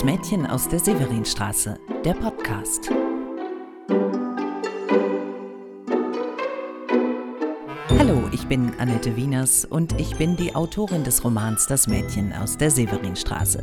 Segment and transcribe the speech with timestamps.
[0.00, 2.88] Das Mädchen aus der Severinstraße, der Podcast.
[7.98, 12.56] Hallo, ich bin Annette Wieners und ich bin die Autorin des Romans Das Mädchen aus
[12.56, 13.62] der Severinstraße.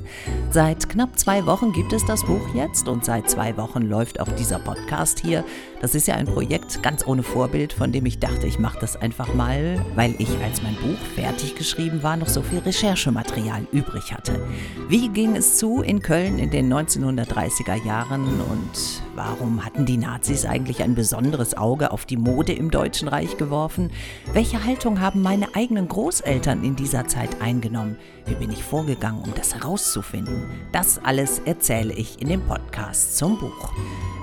[0.51, 4.31] Seit knapp zwei Wochen gibt es das Buch jetzt und seit zwei Wochen läuft auch
[4.33, 5.43] dieser Podcast hier.
[5.79, 8.95] Das ist ja ein Projekt ganz ohne Vorbild, von dem ich dachte, ich mache das
[8.95, 14.11] einfach mal, weil ich, als mein Buch fertig geschrieben war, noch so viel Recherchematerial übrig
[14.11, 14.43] hatte.
[14.89, 20.45] Wie ging es zu in Köln in den 1930er Jahren und warum hatten die Nazis
[20.45, 23.91] eigentlich ein besonderes Auge auf die Mode im Deutschen Reich geworfen?
[24.33, 27.97] Welche Haltung haben meine eigenen Großeltern in dieser Zeit eingenommen?
[28.25, 30.45] Wie bin ich vorgegangen, um das herauszufinden?
[30.71, 33.71] Das alles erzähle ich in dem Podcast zum Buch.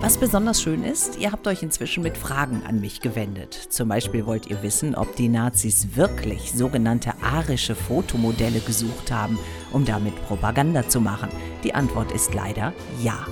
[0.01, 3.55] Was besonders schön ist, ihr habt euch inzwischen mit Fragen an mich gewendet.
[3.55, 9.38] Zum Beispiel wollt ihr wissen, ob die Nazis wirklich sogenannte arische Fotomodelle gesucht haben,
[9.73, 11.29] um damit Propaganda zu machen.
[11.63, 13.27] Die Antwort ist leider ja.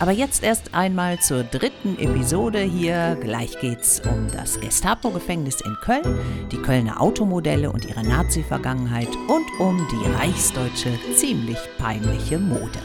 [0.00, 3.16] Aber jetzt erst einmal zur dritten Episode hier.
[3.20, 6.18] Gleich geht's um das Gestapo-Gefängnis in Köln,
[6.50, 12.80] die Kölner Automodelle und ihre Nazi-Vergangenheit und um die reichsdeutsche ziemlich peinliche Mode.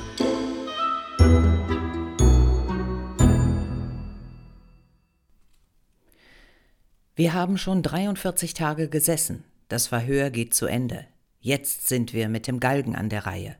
[7.15, 9.43] Wir haben schon 43 Tage gesessen.
[9.67, 11.05] Das Verhör geht zu Ende.
[11.41, 13.55] Jetzt sind wir mit dem Galgen an der Reihe.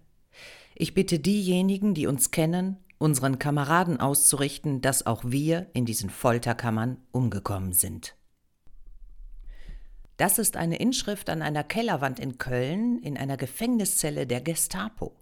[0.76, 6.98] Ich bitte diejenigen, die uns kennen, unseren Kameraden auszurichten, dass auch wir in diesen Folterkammern
[7.12, 8.16] umgekommen sind.
[10.18, 15.16] Das ist eine Inschrift an einer Kellerwand in Köln in einer Gefängniszelle der Gestapo.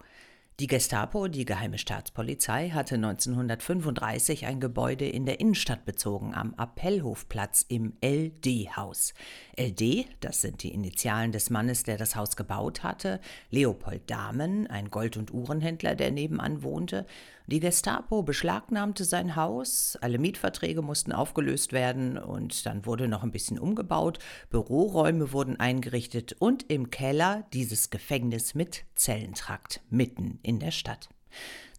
[0.60, 7.64] Die Gestapo, die geheime Staatspolizei, hatte 1935 ein Gebäude in der Innenstadt bezogen, am Appellhofplatz
[7.70, 9.14] im LD-Haus.
[9.56, 13.20] LD, das sind die Initialen des Mannes, der das Haus gebaut hatte,
[13.52, 17.06] Leopold Dahmen, ein Gold- und Uhrenhändler, der nebenan wohnte,
[17.48, 23.32] die Gestapo beschlagnahmte sein Haus, alle Mietverträge mussten aufgelöst werden und dann wurde noch ein
[23.32, 24.20] bisschen umgebaut,
[24.50, 31.08] Büroräume wurden eingerichtet und im Keller dieses Gefängnis mit Zellentrakt mitten in der Stadt.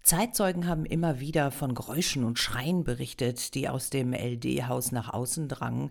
[0.02, 5.48] Zeitzeugen haben immer wieder von Geräuschen und Schreien berichtet, die aus dem LD-Haus nach außen
[5.48, 5.90] drangen.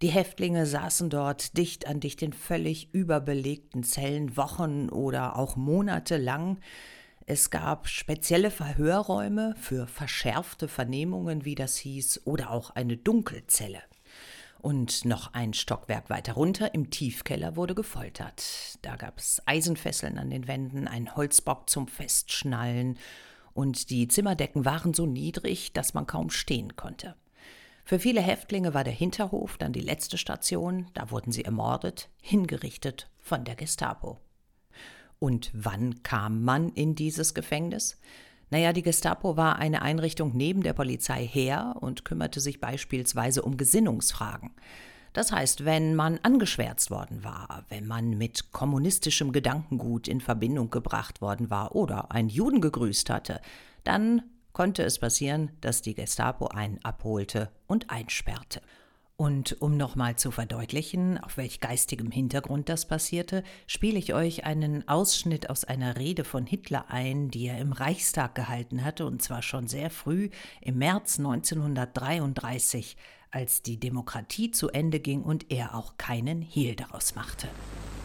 [0.00, 6.16] Die Häftlinge saßen dort dicht an dicht in völlig überbelegten Zellen Wochen oder auch Monate
[6.16, 6.60] lang.
[7.30, 13.82] Es gab spezielle Verhörräume für verschärfte Vernehmungen, wie das hieß, oder auch eine Dunkelzelle.
[14.60, 18.78] Und noch ein Stockwerk weiter runter im Tiefkeller wurde gefoltert.
[18.80, 22.98] Da gab es Eisenfesseln an den Wänden, einen Holzbock zum Festschnallen,
[23.52, 27.14] und die Zimmerdecken waren so niedrig, dass man kaum stehen konnte.
[27.84, 33.10] Für viele Häftlinge war der Hinterhof dann die letzte Station, da wurden sie ermordet, hingerichtet
[33.18, 34.18] von der Gestapo.
[35.18, 37.98] Und wann kam man in dieses Gefängnis?
[38.50, 43.56] Naja, die Gestapo war eine Einrichtung neben der Polizei her und kümmerte sich beispielsweise um
[43.56, 44.52] Gesinnungsfragen.
[45.12, 51.20] Das heißt, wenn man angeschwärzt worden war, wenn man mit kommunistischem Gedankengut in Verbindung gebracht
[51.20, 53.40] worden war oder einen Juden gegrüßt hatte,
[53.84, 58.60] dann konnte es passieren, dass die Gestapo einen abholte und einsperrte.
[59.20, 64.86] Und um nochmal zu verdeutlichen, auf welch geistigem Hintergrund das passierte, spiele ich euch einen
[64.86, 69.42] Ausschnitt aus einer Rede von Hitler ein, die er im Reichstag gehalten hatte, und zwar
[69.42, 70.28] schon sehr früh
[70.60, 72.96] im März 1933,
[73.32, 77.48] als die Demokratie zu Ende ging und er auch keinen Hehl daraus machte.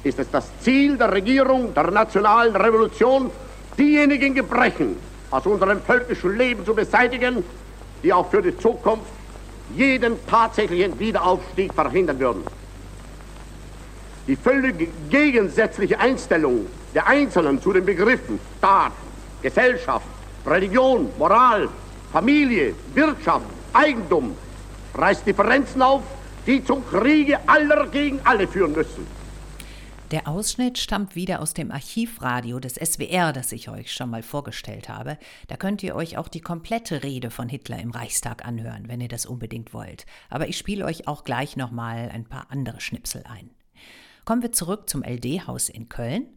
[0.04, 3.30] Ist es das Ziel der Regierung der nationalen Revolution,
[3.78, 4.96] diejenigen Gebrechen
[5.30, 7.44] aus unserem völkischen Leben zu beseitigen,
[8.02, 9.23] die auch für die Zukunft
[9.76, 12.44] jeden tatsächlichen Wiederaufstieg verhindern würden.
[14.28, 18.94] Die völlig gegensätzliche Einstellung der Einzelnen zu den Begriffen Staat,
[19.42, 20.06] Gesellschaft,
[20.46, 21.68] Religion, Moral,
[22.12, 24.36] Familie, Wirtschaft, Eigentum
[24.96, 26.04] reißt Differenzen auf,
[26.46, 29.08] die zum Kriege aller gegen alle führen müssen.
[30.14, 34.88] Der Ausschnitt stammt wieder aus dem Archivradio des SWR, das ich euch schon mal vorgestellt
[34.88, 35.18] habe.
[35.48, 39.08] Da könnt ihr euch auch die komplette Rede von Hitler im Reichstag anhören, wenn ihr
[39.08, 40.06] das unbedingt wollt.
[40.30, 43.50] Aber ich spiele euch auch gleich nochmal ein paar andere Schnipsel ein.
[44.24, 46.28] Kommen wir zurück zum LD-Haus in Köln.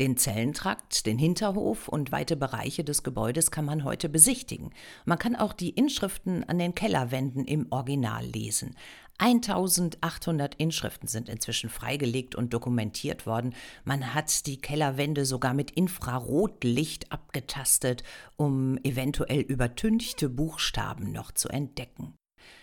[0.00, 4.70] Den Zellentrakt, den Hinterhof und weite Bereiche des Gebäudes kann man heute besichtigen.
[5.04, 8.76] Man kann auch die Inschriften an den Kellerwänden im Original lesen.
[9.18, 13.54] 1800 Inschriften sind inzwischen freigelegt und dokumentiert worden.
[13.84, 18.02] Man hat die Kellerwände sogar mit Infrarotlicht abgetastet,
[18.36, 22.14] um eventuell übertünchte Buchstaben noch zu entdecken.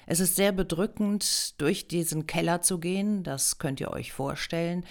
[0.06, 4.84] Es ist sehr bedrückend, durch diesen Keller zu gehen, das könnt ihr euch vorstellen.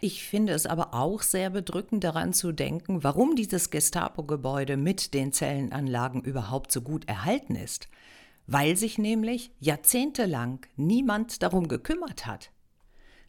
[0.00, 5.32] Ich finde es aber auch sehr bedrückend daran zu denken, warum dieses Gestapo-Gebäude mit den
[5.32, 7.88] Zellenanlagen überhaupt so gut erhalten ist.
[8.48, 12.50] Weil sich nämlich jahrzehntelang niemand darum gekümmert hat.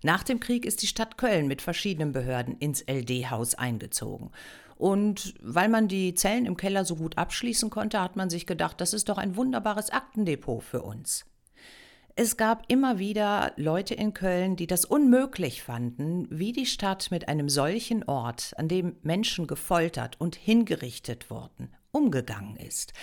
[0.01, 4.31] Nach dem Krieg ist die Stadt Köln mit verschiedenen Behörden ins LD-Haus eingezogen.
[4.77, 8.79] Und weil man die Zellen im Keller so gut abschließen konnte, hat man sich gedacht,
[8.79, 11.25] das ist doch ein wunderbares Aktendepot für uns.
[12.15, 17.27] Es gab immer wieder Leute in Köln, die das unmöglich fanden, wie die Stadt mit
[17.27, 22.93] einem solchen Ort, an dem Menschen gefoltert und hingerichtet wurden, umgegangen ist.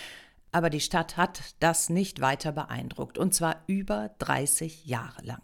[0.51, 5.41] Aber die Stadt hat das nicht weiter beeindruckt, und zwar über 30 Jahre lang.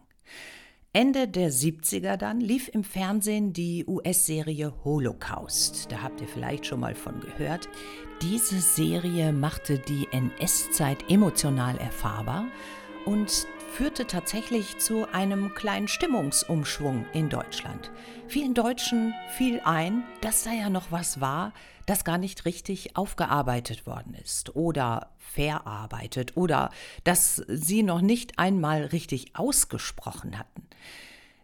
[0.95, 5.91] Ende der 70er dann lief im Fernsehen die US-Serie Holocaust.
[5.91, 7.67] Da habt ihr vielleicht schon mal von gehört.
[8.21, 12.45] Diese Serie machte die NS-Zeit emotional erfahrbar
[13.05, 17.89] und führte tatsächlich zu einem kleinen Stimmungsumschwung in Deutschland.
[18.27, 21.53] Vielen Deutschen fiel ein, dass da ja noch was war,
[21.87, 26.69] das gar nicht richtig aufgearbeitet worden ist oder verarbeitet oder
[27.03, 30.67] dass sie noch nicht einmal richtig ausgesprochen hatten.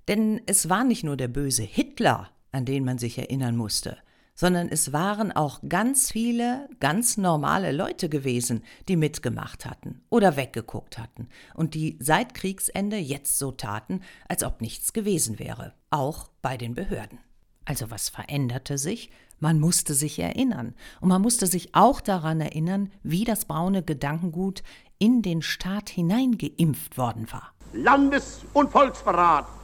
[0.08, 3.98] Denn es war nicht nur der böse Hitler, an den man sich erinnern musste,
[4.40, 10.98] sondern es waren auch ganz viele ganz normale Leute gewesen, die mitgemacht hatten oder weggeguckt
[10.98, 14.00] hatten und die seit Kriegsende jetzt so taten,
[14.30, 17.20] als ob nichts gewesen wäre, auch bei den Behörden.
[17.66, 19.12] Also was veränderte sich?
[19.42, 20.74] Man musste sich erinnern.
[21.02, 24.64] Und man musste sich auch daran erinnern, wie das braune Gedankengut
[25.00, 27.52] in den Staat hineingeimpft worden war.
[27.74, 29.59] Landes- und Volksverrat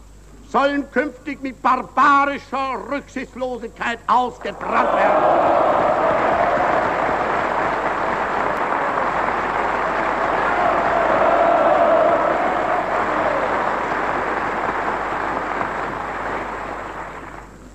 [0.56, 5.26] sollen künftig mit barbarischer Rücksichtslosigkeit ausgebrannt werden.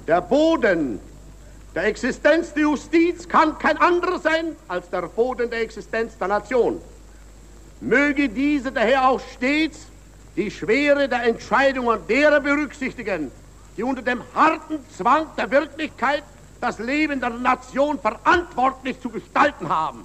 [0.09, 1.01] Der Boden
[1.75, 6.81] der Existenz der Justiz kann kein anderer sein als der Boden der Existenz der Nation.
[7.83, 9.91] Möge diese daher auch stets
[10.37, 13.31] die Schwere der Entscheidungen derer berücksichtigen,
[13.77, 16.23] die unter dem harten Zwang der Wirklichkeit
[16.61, 20.05] das Leben der Nation verantwortlich zu gestalten haben.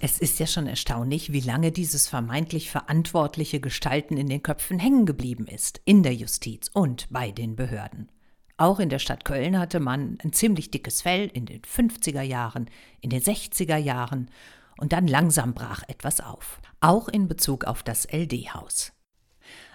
[0.00, 5.06] Es ist ja schon erstaunlich, wie lange dieses vermeintlich verantwortliche Gestalten in den Köpfen hängen
[5.06, 8.10] geblieben ist, in der Justiz und bei den Behörden.
[8.56, 12.68] Auch in der Stadt Köln hatte man ein ziemlich dickes Fell in den 50er Jahren,
[13.00, 14.30] in den 60er Jahren
[14.78, 18.92] und dann langsam brach etwas auf, auch in Bezug auf das LD-Haus.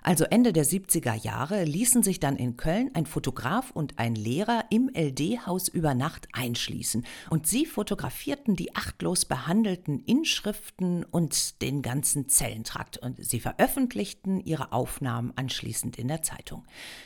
[0.04, 4.66] Also Ende der 70er Jahre ließen sich dann in Köln ein Fotograf und ein Lehrer
[4.70, 7.06] im LD-Haus über Nacht einschließen.
[7.30, 12.98] Und sie fotografierten die achtlos behandelten Inschriften und den ganzen Zellentrakt.
[12.98, 16.66] Und sie veröffentlichten ihre Aufnahmen anschließend in der Zeitung.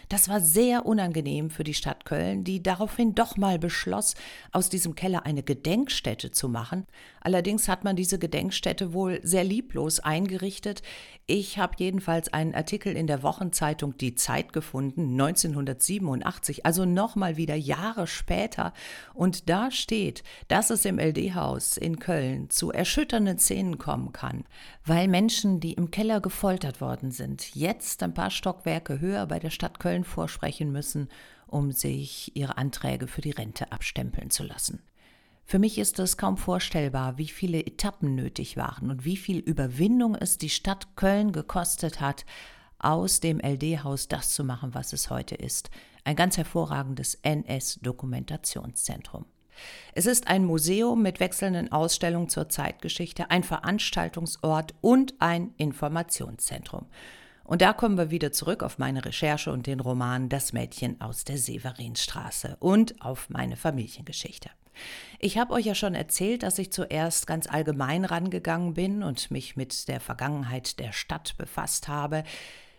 [0.10, 4.15] Das war sehr unangenehm für die Stadt Köln, die daraufhin doch mal beschloss,
[4.51, 6.86] aus diesem Keller eine Gedenkstätte zu machen.
[7.22, 10.82] Allerdings hat man diese Gedenkstätte wohl sehr lieblos eingerichtet.
[11.25, 17.56] Ich habe jedenfalls einen Artikel in der Wochenzeitung Die Zeit gefunden, 1987, also nochmal wieder
[17.56, 18.74] Jahre später.
[19.13, 24.44] Und da steht, dass es im LD-Haus in Köln zu erschütternden Szenen kommen kann,
[24.84, 29.50] weil Menschen, die im Keller gefoltert worden sind, jetzt ein paar Stockwerke höher bei der
[29.50, 31.08] Stadt Köln vorsprechen müssen,
[31.48, 34.82] um sich ihre Anträge für die Rente abstempeln zu lassen.
[35.46, 40.16] Für mich ist es kaum vorstellbar, wie viele Etappen nötig waren und wie viel Überwindung
[40.16, 42.26] es die Stadt Köln gekostet hat,
[42.80, 45.70] aus dem LD-Haus das zu machen, was es heute ist.
[46.04, 49.26] Ein ganz hervorragendes NS-Dokumentationszentrum.
[49.94, 56.88] Es ist ein Museum mit wechselnden Ausstellungen zur Zeitgeschichte, ein Veranstaltungsort und ein Informationszentrum.
[57.44, 61.26] Und da kommen wir wieder zurück auf meine Recherche und den Roman Das Mädchen aus
[61.26, 64.50] der Severinstraße und auf meine Familiengeschichte.
[65.20, 69.56] Ich habe euch ja schon erzählt, dass ich zuerst ganz allgemein rangegangen bin und mich
[69.56, 72.24] mit der Vergangenheit der Stadt befasst habe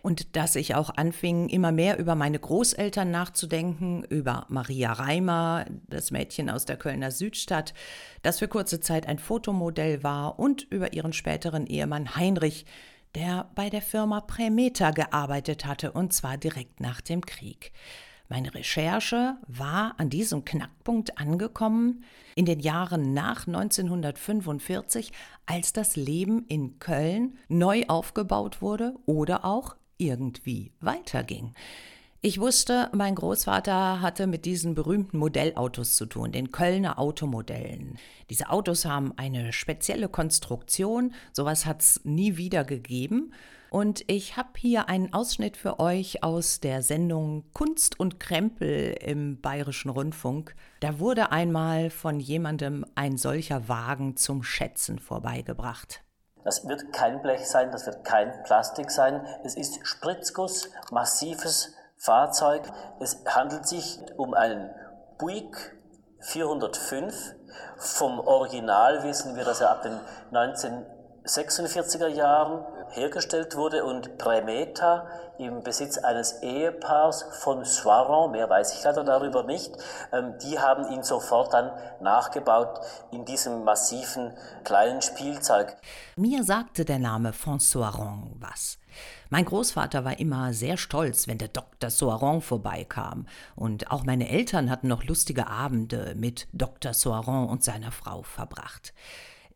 [0.05, 6.11] und dass ich auch anfing, immer mehr über meine Großeltern nachzudenken, über Maria Reimer, das
[6.11, 7.73] Mädchen aus der Kölner Südstadt,
[8.21, 12.67] das für kurze Zeit ein Fotomodell war, und über ihren späteren Ehemann Heinrich,
[13.15, 17.71] der bei der Firma Prämeta gearbeitet hatte, und zwar direkt nach dem Krieg.
[18.27, 22.03] Meine Recherche war an diesem Knackpunkt angekommen
[22.35, 25.11] in den Jahren nach 1945,
[25.45, 31.53] als das Leben in Köln neu aufgebaut wurde oder auch irgendwie weiterging.
[32.21, 37.99] Ich wusste, mein Großvater hatte mit diesen berühmten Modellautos zu tun, den Kölner Automodellen.
[38.31, 43.31] Diese Autos haben eine spezielle Konstruktion, sowas hat es nie wieder gegeben.
[43.75, 49.41] Und ich habe hier einen Ausschnitt für euch aus der Sendung Kunst und Krempel im
[49.41, 50.55] Bayerischen Rundfunk.
[50.79, 56.05] Da wurde einmal von jemandem ein solcher Wagen zum Schätzen vorbeigebracht.
[56.45, 59.27] Das wird kein Blech sein, das wird kein Plastik sein.
[59.43, 62.63] Es ist Spritzguss, massives Fahrzeug.
[63.01, 64.69] Es handelt sich um einen
[65.17, 65.75] Buick
[66.21, 67.35] 405.
[67.75, 69.99] Vom Original wissen wir, dass er ab den
[70.31, 78.83] 1946er Jahren hergestellt wurde und Premeta im Besitz eines Ehepaars von Soiron, mehr weiß ich
[78.83, 79.71] leider darüber nicht,
[80.13, 82.79] ähm, die haben ihn sofort dann nachgebaut
[83.11, 85.75] in diesem massiven kleinen Spielzeug.
[86.15, 88.77] Mir sagte der Name von Soiron was.
[89.29, 91.89] Mein Großvater war immer sehr stolz, wenn der Dr.
[91.89, 93.25] Soiron vorbeikam.
[93.55, 96.93] Und auch meine Eltern hatten noch lustige Abende mit Dr.
[96.93, 98.93] Soiron und seiner Frau verbracht.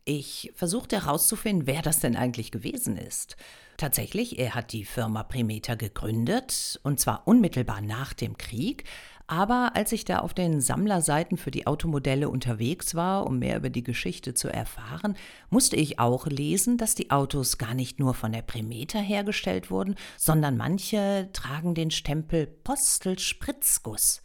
[0.04, 3.36] Ich versuchte herauszufinden, wer das denn eigentlich gewesen ist.
[3.76, 8.84] Tatsächlich, er hat die Firma Primeter gegründet, und zwar unmittelbar nach dem Krieg,
[9.30, 13.70] aber als ich da auf den Sammlerseiten für die Automodelle unterwegs war, um mehr über
[13.70, 15.16] die Geschichte zu erfahren,
[15.50, 19.94] musste ich auch lesen, dass die Autos gar nicht nur von der Primeter hergestellt wurden,
[20.16, 24.20] sondern manche tragen den Stempel Postel Spritzguss.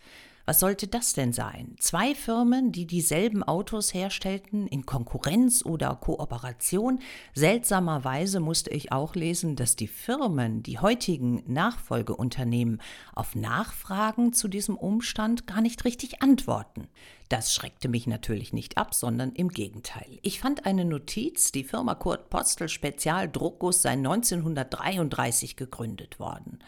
[0.48, 1.76] Was sollte das denn sein?
[1.80, 7.00] Zwei Firmen, die dieselben Autos herstellten, in Konkurrenz oder Kooperation?
[7.34, 12.80] Seltsamerweise musste ich auch lesen, dass die Firmen, die heutigen Nachfolgeunternehmen,
[13.16, 16.90] auf Nachfragen zu diesem Umstand gar nicht richtig antworten.
[17.28, 20.20] Das schreckte mich natürlich nicht ab, sondern im Gegenteil.
[20.22, 26.60] Ich fand eine Notiz, die Firma Kurt Postel Spezial Druckguss sei 1933 gegründet worden.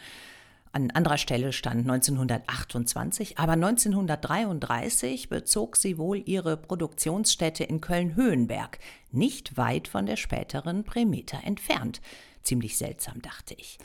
[0.72, 8.80] An anderer Stelle stand 1928, aber 1933 bezog sie wohl ihre Produktionsstätte in Köln-Höhenberg,
[9.12, 12.02] nicht weit von der späteren Premeter entfernt.
[12.44, 13.78] Ziemlich seltsam, dachte ich.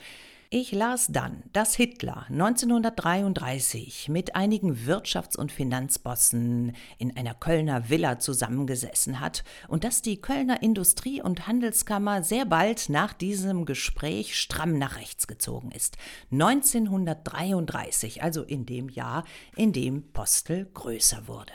[0.55, 8.19] Ich las dann, dass Hitler 1933 mit einigen Wirtschafts- und Finanzbossen in einer Kölner Villa
[8.19, 14.77] zusammengesessen hat und dass die Kölner Industrie- und Handelskammer sehr bald nach diesem Gespräch stramm
[14.77, 15.97] nach rechts gezogen ist.
[16.31, 19.25] 1933, also in dem Jahr,
[19.57, 21.55] in dem Postel größer wurde.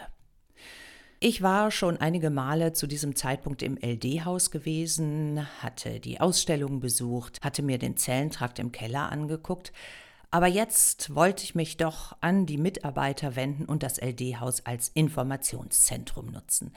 [1.19, 7.39] Ich war schon einige Male zu diesem Zeitpunkt im LD-Haus gewesen, hatte die Ausstellung besucht,
[7.41, 9.73] hatte mir den Zellentrakt im Keller angeguckt,
[10.29, 16.27] aber jetzt wollte ich mich doch an die Mitarbeiter wenden und das LD-Haus als Informationszentrum
[16.27, 16.71] nutzen.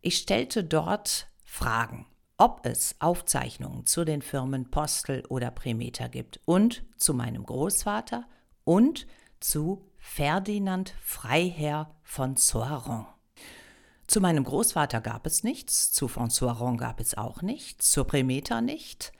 [0.00, 2.06] Ich stellte dort Fragen,
[2.38, 8.26] ob es Aufzeichnungen zu den Firmen Postel oder Primeter gibt und zu meinem Großvater
[8.64, 9.06] und
[9.38, 13.06] zu Ferdinand Freiherr von Soiron.
[14.10, 18.60] Zu meinem Großvater gab es nichts, zu François Ron gab es auch nichts, zur Premeta
[18.60, 19.12] nicht,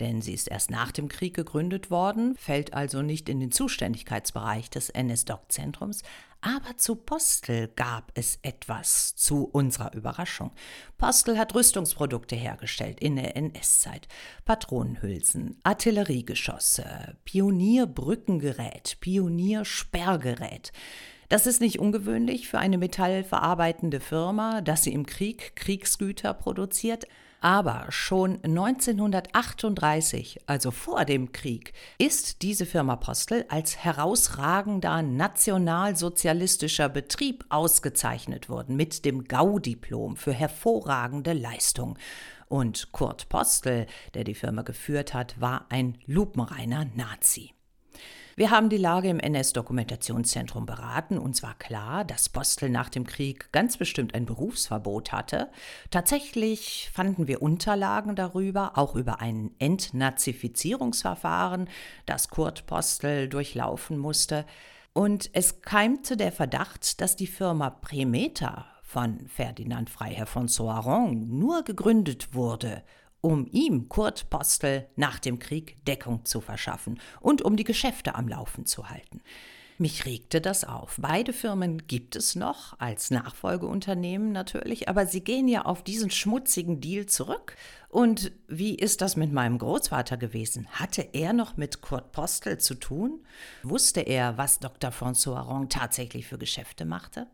[0.00, 4.70] denn sie ist erst nach dem Krieg gegründet worden, fällt also nicht in den Zuständigkeitsbereich
[4.70, 6.02] des NS-Doc-Zentrums,
[6.40, 10.52] aber zu Postel gab es etwas, zu unserer Überraschung.
[10.96, 14.08] Postel hat Rüstungsprodukte hergestellt in der NS-Zeit.
[14.46, 20.72] Patronenhülsen, Artilleriegeschosse, Pionierbrückengerät, Pioniersperrgerät.
[21.28, 27.06] Das ist nicht ungewöhnlich für eine metallverarbeitende Firma, dass sie im Krieg Kriegsgüter produziert.
[27.40, 37.44] Aber schon 1938, also vor dem Krieg, ist diese Firma Postel als herausragender nationalsozialistischer Betrieb
[37.50, 41.98] ausgezeichnet worden mit dem Gaudiplom für hervorragende Leistung.
[42.48, 47.52] Und Kurt Postel, der die Firma geführt hat, war ein lupenreiner Nazi.
[48.38, 51.18] Wir haben die Lage im NS-Dokumentationszentrum beraten.
[51.18, 55.50] Uns war klar, dass Postel nach dem Krieg ganz bestimmt ein Berufsverbot hatte.
[55.90, 61.68] Tatsächlich fanden wir Unterlagen darüber, auch über ein Entnazifizierungsverfahren,
[62.06, 64.46] das Kurt Postel durchlaufen musste.
[64.92, 71.64] Und es keimte der Verdacht, dass die Firma Premeta von Ferdinand Freiherr von Soiron nur
[71.64, 72.84] gegründet wurde,
[73.20, 78.28] um ihm, Kurt Postel, nach dem Krieg Deckung zu verschaffen und um die Geschäfte am
[78.28, 79.20] Laufen zu halten.
[79.80, 80.96] Mich regte das auf.
[81.00, 86.80] Beide Firmen gibt es noch als Nachfolgeunternehmen natürlich, aber sie gehen ja auf diesen schmutzigen
[86.80, 87.54] Deal zurück.
[87.88, 90.66] Und wie ist das mit meinem Großvater gewesen?
[90.72, 93.24] Hatte er noch mit Kurt Postel zu tun?
[93.62, 94.90] Wusste er, was Dr.
[94.90, 97.28] François Rong tatsächlich für Geschäfte machte?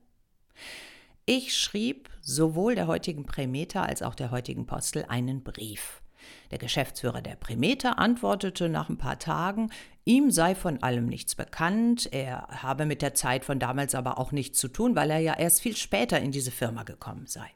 [1.26, 6.02] Ich schrieb sowohl der heutigen Prämeter als auch der heutigen Postel einen Brief.
[6.50, 9.70] Der Geschäftsführer der Primeter antwortete nach ein paar Tagen,
[10.04, 14.32] ihm sei von allem nichts bekannt, er habe mit der Zeit von damals aber auch
[14.32, 17.48] nichts zu tun, weil er ja erst viel später in diese Firma gekommen sei.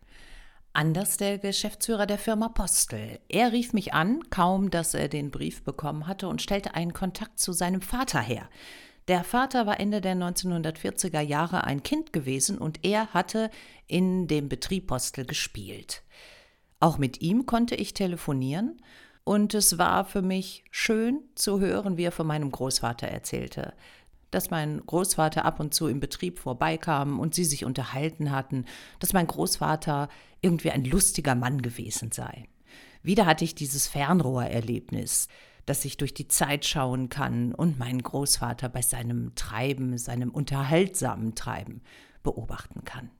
[0.72, 3.20] Anders der Geschäftsführer der Firma Postel.
[3.28, 7.38] Er rief mich an, kaum dass er den Brief bekommen hatte, und stellte einen Kontakt
[7.38, 8.48] zu seinem Vater her.
[9.08, 13.50] Der Vater war Ende der 1940er Jahre ein Kind gewesen und er hatte
[13.86, 16.02] in dem Betrieb Postel gespielt.
[16.78, 18.82] Auch mit ihm konnte ich telefonieren
[19.24, 23.72] und es war für mich schön zu hören, wie er von meinem Großvater erzählte.
[24.30, 28.66] Dass mein Großvater ab und zu im Betrieb vorbeikam und sie sich unterhalten hatten,
[28.98, 30.10] dass mein Großvater
[30.42, 32.46] irgendwie ein lustiger Mann gewesen sei.
[33.02, 35.28] Wieder hatte ich dieses Fernrohrerlebnis,
[35.68, 41.34] dass ich durch die Zeit schauen kann und meinen Großvater bei seinem Treiben, seinem unterhaltsamen
[41.34, 41.82] Treiben
[42.22, 43.10] beobachten kann.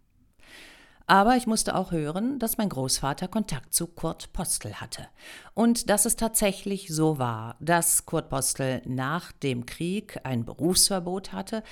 [1.07, 5.09] Aber ich musste auch hören, dass mein Großvater Kontakt zu Kurt Postel hatte.
[5.55, 11.63] Und dass es tatsächlich so war, dass Kurt Postel nach dem Krieg ein Berufsverbot hatte,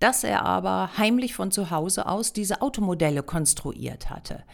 [0.00, 4.44] dass er aber heimlich von zu Hause aus diese Automodelle konstruiert hatte.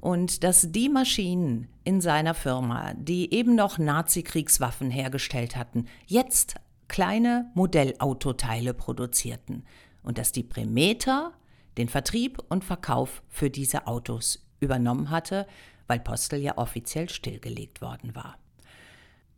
[0.00, 6.54] Und dass die Maschinen in seiner Firma, die eben noch Nazi-Kriegswaffen hergestellt hatten, jetzt
[6.88, 9.64] kleine Modellautoteile produzierten.
[10.02, 11.32] Und dass die Premeter
[11.76, 15.46] den Vertrieb und Verkauf für diese Autos übernommen hatte,
[15.86, 18.38] weil Postel ja offiziell stillgelegt worden war.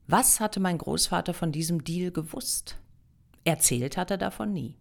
[0.07, 2.79] Was hatte mein Großvater von diesem Deal gewusst?
[3.45, 4.77] Erzählt hat er davon nie.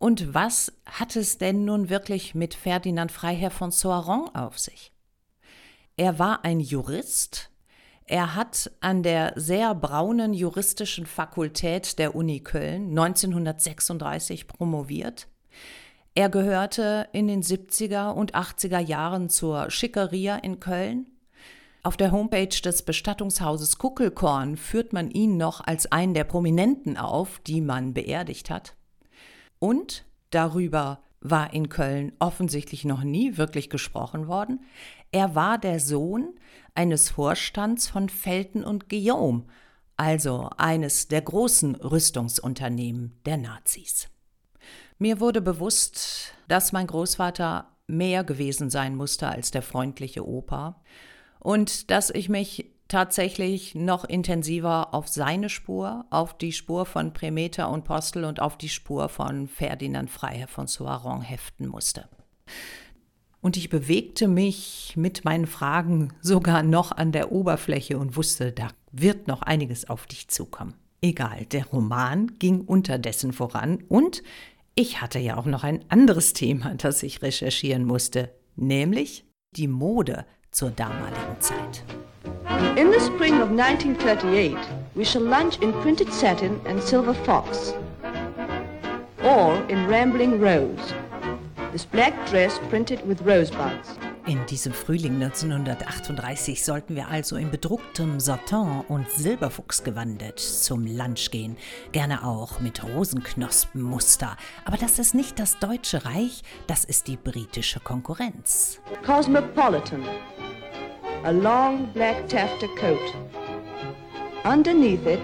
[0.00, 4.94] Und was hat es denn nun wirklich mit Ferdinand Freiherr von Soiron auf sich?
[5.98, 7.50] Er war ein Jurist.
[8.06, 15.28] Er hat an der sehr braunen juristischen Fakultät der Uni Köln 1936 promoviert.
[16.14, 21.10] Er gehörte in den 70er und 80er Jahren zur Schickeria in Köln.
[21.82, 27.38] Auf der Homepage des Bestattungshauses Kuckelkorn führt man ihn noch als einen der Prominenten auf,
[27.40, 28.76] die man beerdigt hat.
[29.60, 34.64] Und darüber war in Köln offensichtlich noch nie wirklich gesprochen worden.
[35.12, 36.34] Er war der Sohn
[36.74, 39.44] eines Vorstands von Felten und Guillaume,
[39.96, 44.08] also eines der großen Rüstungsunternehmen der Nazis.
[44.98, 50.80] Mir wurde bewusst, dass mein Großvater mehr gewesen sein musste als der freundliche Opa
[51.38, 57.70] und dass ich mich tatsächlich noch intensiver auf seine Spur, auf die Spur von Premeter
[57.70, 62.08] und Postel und auf die Spur von Ferdinand Freiherr von Soiron heften musste.
[63.40, 68.68] Und ich bewegte mich mit meinen Fragen sogar noch an der Oberfläche und wusste, da
[68.92, 70.74] wird noch einiges auf dich zukommen.
[71.00, 74.22] Egal, der Roman ging unterdessen voran und
[74.74, 80.26] ich hatte ja auch noch ein anderes Thema, das ich recherchieren musste, nämlich die Mode
[80.50, 81.84] zur damaligen Zeit.
[82.24, 84.56] In the spring of 1938,
[84.94, 87.74] we shall lunch in printed satin and silver fox,
[89.22, 90.94] or in rambling rose.
[91.72, 93.98] This black dress printed with rosebuds.
[94.26, 101.30] In diesem Frühling 1938 sollten wir also in bedrucktem Satin und Silberfuchs gewandet zum Lunch
[101.30, 101.56] gehen,
[101.92, 104.36] gerne auch mit Rosenknospenmuster.
[104.64, 108.80] Aber das ist nicht das Deutsche Reich, das ist die britische Konkurrenz.
[109.04, 110.04] Cosmopolitan.
[111.22, 113.14] A long black taffeta coat.
[114.42, 115.20] Underneath it,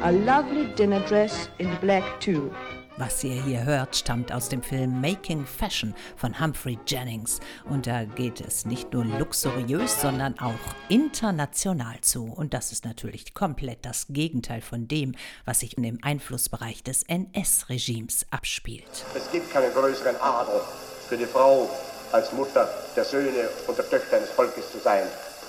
[0.00, 2.50] a lovely dinner dress in black too.
[2.96, 7.40] Was ihr hier hört, stammt aus dem Film Making Fashion von Humphrey Jennings.
[7.68, 10.54] Und da geht es nicht nur luxuriös, sondern auch
[10.88, 12.24] international zu.
[12.24, 15.14] Und das ist natürlich komplett das Gegenteil von dem,
[15.44, 19.04] was sich in dem Einflussbereich des NS-Regimes abspielt.
[19.14, 20.62] Es gibt keinen größeren Adel
[21.06, 21.68] für die Frau
[22.12, 25.04] als Mutter der Söhne und der Töchter eines Volkes zu sein.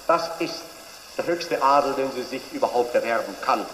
[0.08, 0.62] Das ist
[1.18, 3.66] der höchste Adel, den sie sich überhaupt erwerben kann.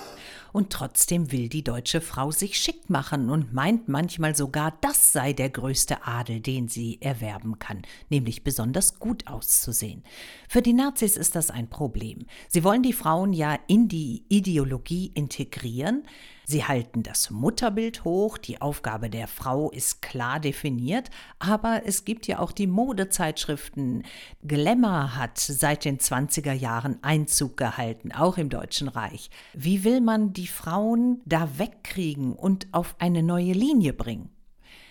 [0.56, 5.34] Und trotzdem will die deutsche Frau sich schick machen und meint manchmal sogar, das sei
[5.34, 10.06] der größte Adel, den sie erwerben kann, nämlich besonders gut auszusehen.
[10.48, 12.26] Für die Nazis ist das ein Problem.
[12.48, 16.08] Sie wollen die Frauen ja in die Ideologie integrieren,
[16.48, 22.28] Sie halten das Mutterbild hoch, die Aufgabe der Frau ist klar definiert, aber es gibt
[22.28, 24.04] ja auch die Modezeitschriften.
[24.44, 29.30] Glamour hat seit den 20er Jahren Einzug gehalten, auch im Deutschen Reich.
[29.54, 34.30] Wie will man die Frauen da wegkriegen und auf eine neue Linie bringen?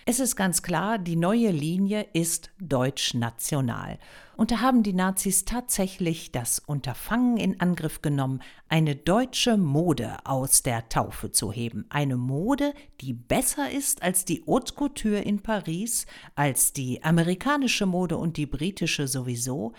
[0.07, 3.97] Es ist ganz klar, die neue Linie ist deutsch-national.
[4.37, 10.61] Und da haben die Nazis tatsächlich das Unterfangen in Angriff genommen, eine deutsche Mode aus
[10.61, 11.85] der Taufe zu heben.
[11.89, 18.17] Eine Mode, die besser ist als die Haute Couture in Paris, als die amerikanische Mode
[18.17, 19.73] und die britische sowieso.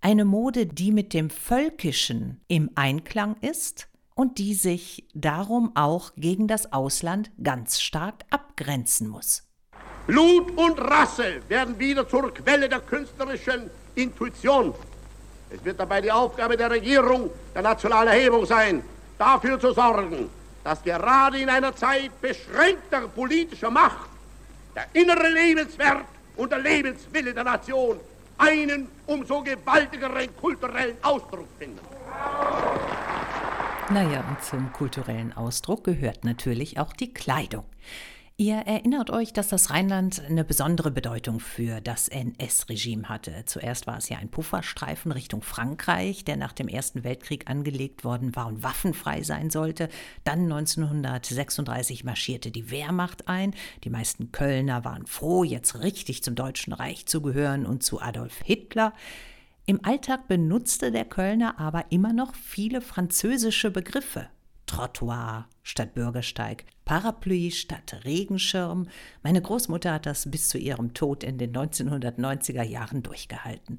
[0.00, 6.46] Eine Mode, die mit dem Völkischen im Einklang ist und die sich darum auch gegen
[6.46, 9.47] das Ausland ganz stark abgrenzen muss.
[10.08, 14.72] Blut und Rasse werden wieder zur Quelle der künstlerischen Intuition.
[15.50, 18.82] Es wird dabei die Aufgabe der Regierung, der nationalen Erhebung sein,
[19.18, 20.30] dafür zu sorgen,
[20.64, 24.08] dass gerade in einer Zeit beschränkter politischer Macht
[24.74, 28.00] der innere Lebenswert und der Lebenswille der Nation
[28.38, 31.80] einen umso gewaltigeren kulturellen Ausdruck finden.
[33.90, 37.66] Naja, und zum kulturellen Ausdruck gehört natürlich auch die Kleidung.
[38.40, 43.42] Ihr erinnert euch, dass das Rheinland eine besondere Bedeutung für das NS-Regime hatte.
[43.46, 48.36] Zuerst war es ja ein Pufferstreifen Richtung Frankreich, der nach dem Ersten Weltkrieg angelegt worden
[48.36, 49.88] war und waffenfrei sein sollte.
[50.22, 53.54] Dann 1936 marschierte die Wehrmacht ein.
[53.82, 58.38] Die meisten Kölner waren froh, jetzt richtig zum Deutschen Reich zu gehören und zu Adolf
[58.44, 58.92] Hitler.
[59.66, 64.28] Im Alltag benutzte der Kölner aber immer noch viele französische Begriffe.
[64.68, 68.86] Trottoir statt Bürgersteig, Parapluie statt Regenschirm.
[69.24, 73.78] Meine Großmutter hat das bis zu ihrem Tod in den 1990er Jahren durchgehalten.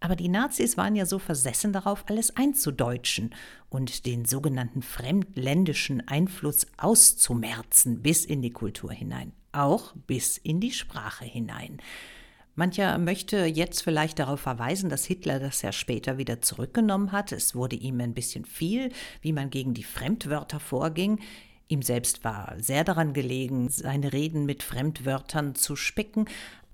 [0.00, 3.34] Aber die Nazis waren ja so versessen darauf, alles einzudeutschen
[3.68, 10.72] und den sogenannten fremdländischen Einfluss auszumerzen bis in die Kultur hinein, auch bis in die
[10.72, 11.78] Sprache hinein.
[12.58, 17.30] Mancher möchte jetzt vielleicht darauf verweisen, dass Hitler das ja später wieder zurückgenommen hat.
[17.30, 18.90] Es wurde ihm ein bisschen viel,
[19.22, 21.20] wie man gegen die Fremdwörter vorging.
[21.68, 26.24] Ihm selbst war sehr daran gelegen, seine Reden mit Fremdwörtern zu spicken.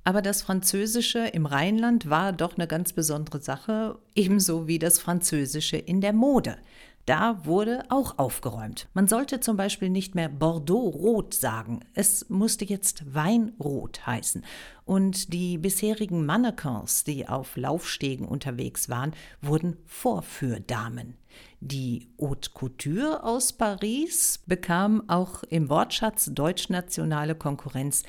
[0.05, 5.77] Aber das Französische im Rheinland war doch eine ganz besondere Sache, ebenso wie das Französische
[5.77, 6.57] in der Mode.
[7.07, 8.89] Da wurde auch aufgeräumt.
[8.95, 11.81] Man sollte zum Beispiel nicht mehr Bordeaux-Rot sagen.
[11.93, 14.43] Es musste jetzt Weinrot heißen.
[14.87, 19.13] Und die bisherigen Mannequins, die auf Laufstegen unterwegs waren,
[19.43, 21.17] wurden Vorführdamen.
[21.61, 28.03] Die Haute Couture aus Paris bekam auch im Wortschatz deutschnationale Konkurrenz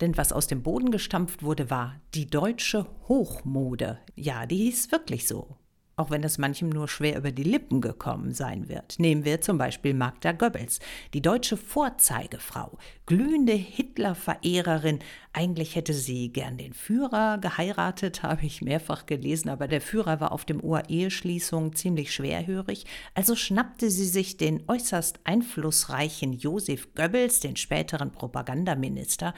[0.00, 4.00] denn was aus dem Boden gestampft wurde, war die deutsche Hochmode.
[4.16, 5.56] Ja, die hieß wirklich so
[5.96, 8.98] auch wenn es manchem nur schwer über die Lippen gekommen sein wird.
[8.98, 10.80] Nehmen wir zum Beispiel Magda Goebbels,
[11.14, 15.00] die deutsche Vorzeigefrau, glühende Hitler-Verehrerin.
[15.32, 20.32] Eigentlich hätte sie gern den Führer geheiratet, habe ich mehrfach gelesen, aber der Führer war
[20.32, 27.40] auf dem Ohr Eheschließung ziemlich schwerhörig, also schnappte sie sich den äußerst einflussreichen Josef Goebbels,
[27.40, 29.34] den späteren Propagandaminister,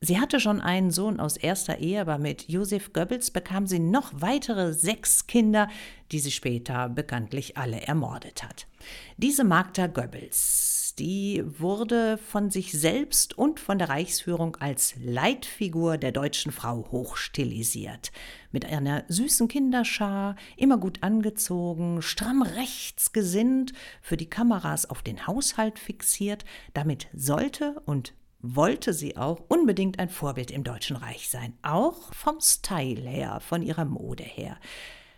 [0.00, 4.12] Sie hatte schon einen Sohn aus erster Ehe, aber mit Josef Goebbels bekam sie noch
[4.14, 5.68] weitere sechs Kinder,
[6.12, 8.68] die sie später bekanntlich alle ermordet hat.
[9.16, 16.12] Diese Magda Goebbels, die wurde von sich selbst und von der Reichsführung als Leitfigur der
[16.12, 18.12] deutschen Frau hochstilisiert.
[18.52, 25.26] Mit einer süßen Kinderschar, immer gut angezogen, stramm rechts gesinnt, für die Kameras auf den
[25.26, 31.54] Haushalt fixiert, damit sollte und wollte sie auch unbedingt ein Vorbild im Deutschen Reich sein,
[31.62, 34.58] auch vom Style her, von ihrer Mode her.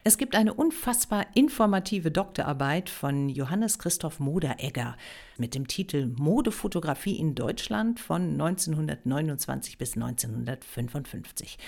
[0.03, 4.97] Es gibt eine unfassbar informative Doktorarbeit von Johannes Christoph Moderegger
[5.37, 11.59] mit dem Titel Modefotografie in Deutschland von 1929 bis 1955.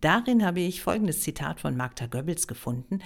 [0.00, 3.00] Darin habe ich folgendes Zitat von Magda Goebbels gefunden.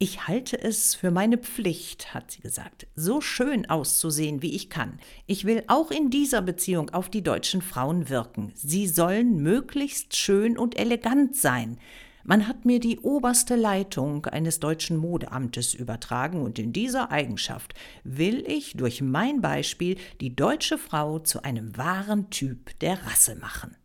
[0.00, 5.00] Ich halte es für meine Pflicht, hat sie gesagt, so schön auszusehen, wie ich kann.
[5.26, 8.52] Ich will auch in dieser Beziehung auf die deutschen Frauen wirken.
[8.54, 11.78] Sie sollen möglichst schön und elegant sein.
[12.22, 18.44] Man hat mir die oberste Leitung eines deutschen Modeamtes übertragen und in dieser Eigenschaft will
[18.46, 23.77] ich durch mein Beispiel die deutsche Frau zu einem wahren Typ der Rasse machen.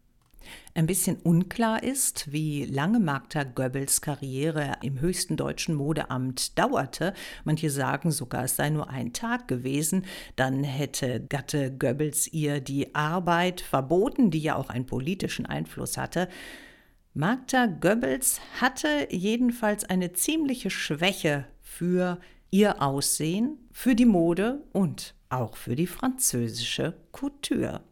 [0.73, 7.13] Ein bisschen unklar ist, wie lange Magda Goebbels Karriere im höchsten deutschen Modeamt dauerte.
[7.43, 10.05] Manche sagen sogar, es sei nur ein Tag gewesen.
[10.35, 16.27] Dann hätte Gatte Goebbels ihr die Arbeit verboten, die ja auch einen politischen Einfluss hatte.
[17.13, 25.57] Magda Goebbels hatte jedenfalls eine ziemliche Schwäche für ihr Aussehen, für die Mode und auch
[25.57, 27.83] für die französische Couture.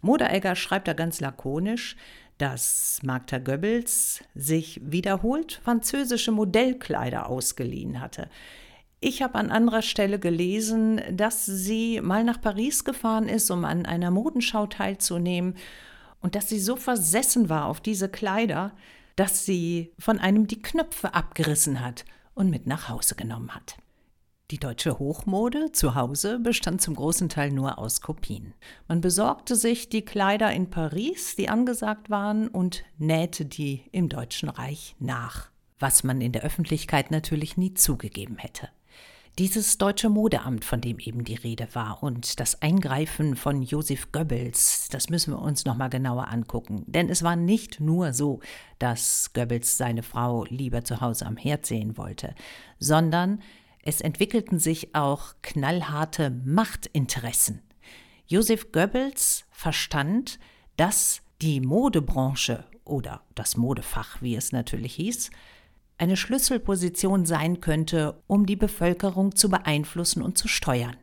[0.00, 1.96] Moderegger schreibt da ganz lakonisch,
[2.38, 8.30] dass Magda Goebbels sich wiederholt französische Modellkleider ausgeliehen hatte.
[9.00, 13.86] Ich habe an anderer Stelle gelesen, dass sie mal nach Paris gefahren ist, um an
[13.86, 15.54] einer Modenschau teilzunehmen
[16.20, 18.72] und dass sie so versessen war auf diese Kleider,
[19.16, 23.76] dass sie von einem die Knöpfe abgerissen hat und mit nach Hause genommen hat.
[24.50, 28.52] Die deutsche Hochmode zu Hause bestand zum großen Teil nur aus Kopien.
[28.88, 34.48] Man besorgte sich die Kleider in Paris, die angesagt waren, und nähte die im Deutschen
[34.48, 38.68] Reich nach, was man in der Öffentlichkeit natürlich nie zugegeben hätte.
[39.38, 44.88] Dieses deutsche Modeamt, von dem eben die Rede war, und das Eingreifen von Josef Goebbels,
[44.90, 46.82] das müssen wir uns nochmal genauer angucken.
[46.88, 48.40] Denn es war nicht nur so,
[48.80, 52.34] dass Goebbels seine Frau lieber zu Hause am Herd sehen wollte,
[52.80, 53.40] sondern
[53.82, 57.62] es entwickelten sich auch knallharte Machtinteressen.
[58.26, 60.38] Josef Goebbels verstand,
[60.76, 65.30] dass die Modebranche oder das Modefach, wie es natürlich hieß,
[65.98, 70.96] eine Schlüsselposition sein könnte, um die Bevölkerung zu beeinflussen und zu steuern.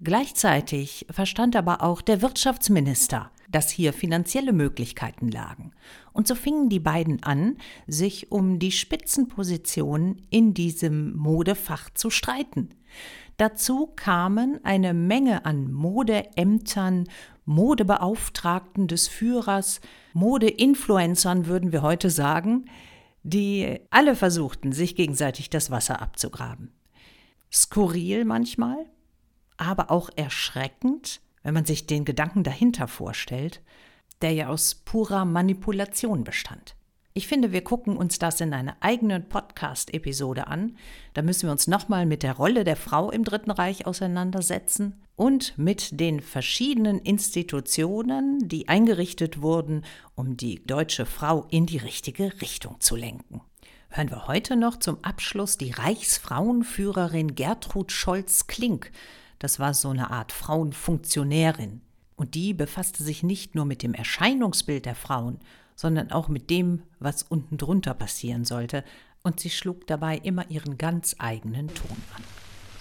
[0.00, 5.72] Gleichzeitig verstand aber auch der Wirtschaftsminister, dass hier finanzielle Möglichkeiten lagen.
[6.12, 7.56] Und so fingen die beiden an,
[7.86, 12.70] sich um die Spitzenposition in diesem Modefach zu streiten.
[13.38, 17.04] Dazu kamen eine Menge an Modeämtern,
[17.44, 19.80] Modebeauftragten des Führers,
[20.12, 22.66] Modeinfluencern würden wir heute sagen,
[23.22, 26.72] die alle versuchten, sich gegenseitig das Wasser abzugraben.
[27.50, 28.86] Skurril manchmal,
[29.56, 33.62] aber auch erschreckend, wenn man sich den Gedanken dahinter vorstellt,
[34.20, 36.76] der ja aus purer Manipulation bestand.
[37.14, 40.76] Ich finde, wir gucken uns das in einer eigenen Podcast-Episode an.
[41.14, 45.56] Da müssen wir uns nochmal mit der Rolle der Frau im Dritten Reich auseinandersetzen und
[45.56, 52.78] mit den verschiedenen Institutionen, die eingerichtet wurden, um die deutsche Frau in die richtige Richtung
[52.80, 53.40] zu lenken.
[53.88, 58.92] Hören wir heute noch zum Abschluss die Reichsfrauenführerin Gertrud Scholz-Klink
[59.38, 61.80] das war so eine Art Frauenfunktionärin.
[62.16, 65.38] Und die befasste sich nicht nur mit dem Erscheinungsbild der Frauen,
[65.76, 68.82] sondern auch mit dem, was unten drunter passieren sollte.
[69.22, 72.24] Und sie schlug dabei immer ihren ganz eigenen Ton an.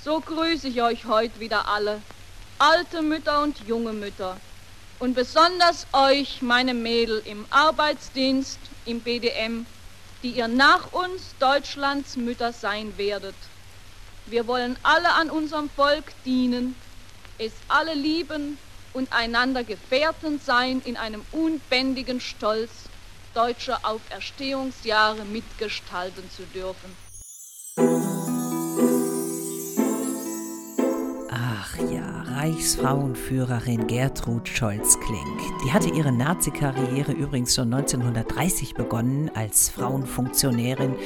[0.03, 2.01] So grüße ich euch heute wieder alle,
[2.57, 4.37] alte Mütter und junge Mütter.
[4.99, 9.67] Und besonders euch, meine Mädel im Arbeitsdienst, im BDM,
[10.23, 13.35] die ihr nach uns Deutschlands Mütter sein werdet.
[14.29, 16.75] Wir wollen alle an unserem Volk dienen,
[17.37, 18.57] es alle lieben
[18.93, 22.71] und einander Gefährten sein in einem unbändigen Stolz,
[23.33, 26.91] deutsche Auferstehungsjahre mitgestalten zu dürfen.
[31.31, 35.39] Ach ja, Reichsfrauenführerin Gertrud Scholz-Klink.
[35.63, 40.97] Die hatte ihre Nazi-Karriere übrigens schon 1930 begonnen als Frauenfunktionärin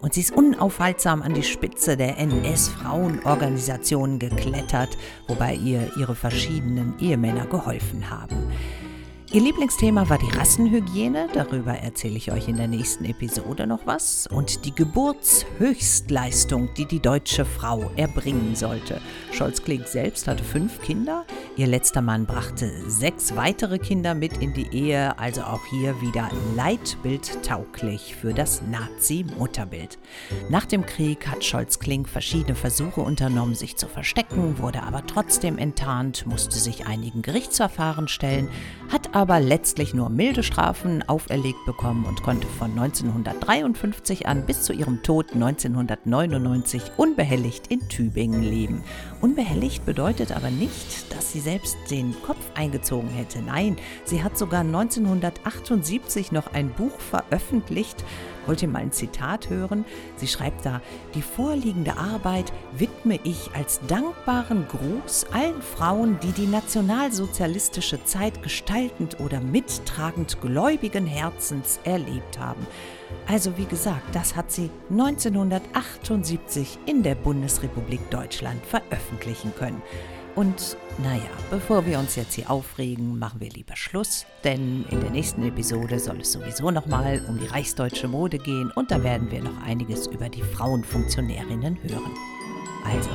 [0.00, 4.96] und sie ist unaufhaltsam an die Spitze der NS-Frauenorganisation geklettert,
[5.28, 8.50] wobei ihr ihre verschiedenen Ehemänner geholfen haben.
[9.32, 14.26] Ihr Lieblingsthema war die Rassenhygiene, darüber erzähle ich euch in der nächsten Episode noch was,
[14.26, 19.00] und die Geburtshöchstleistung, die die deutsche Frau erbringen sollte.
[19.30, 21.24] Scholz-Klink selbst hatte fünf Kinder,
[21.56, 26.28] ihr letzter Mann brachte sechs weitere Kinder mit in die Ehe, also auch hier wieder
[26.56, 30.00] leitbildtauglich für das Nazi-Mutterbild.
[30.48, 36.26] Nach dem Krieg hat Scholz-Klink verschiedene Versuche unternommen, sich zu verstecken, wurde aber trotzdem enttarnt,
[36.26, 38.48] musste sich einigen Gerichtsverfahren stellen,
[38.90, 44.72] hat aber letztlich nur milde Strafen auferlegt bekommen und konnte von 1953 an bis zu
[44.72, 48.82] ihrem Tod 1999 unbehelligt in Tübingen leben.
[49.20, 53.42] Unbehelligt bedeutet aber nicht, dass sie selbst den Kopf eingezogen hätte.
[53.42, 58.02] Nein, sie hat sogar 1978 noch ein Buch veröffentlicht,
[58.46, 59.84] Wollt ihr mal ein Zitat hören?
[60.16, 60.80] Sie schreibt da,
[61.14, 69.20] die vorliegende Arbeit widme ich als dankbaren Gruß allen Frauen, die die nationalsozialistische Zeit gestaltend
[69.20, 72.66] oder mittragend gläubigen Herzens erlebt haben.
[73.26, 79.82] Also wie gesagt, das hat sie 1978 in der Bundesrepublik Deutschland veröffentlichen können.
[80.34, 85.10] Und naja, bevor wir uns jetzt hier aufregen, machen wir lieber Schluss, denn in der
[85.10, 89.42] nächsten Episode soll es sowieso nochmal um die reichsdeutsche Mode gehen und da werden wir
[89.42, 92.12] noch einiges über die Frauenfunktionärinnen hören.
[92.84, 93.10] Also,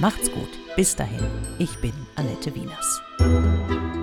[0.00, 1.24] macht's gut, bis dahin,
[1.58, 3.97] ich bin Annette Wieners.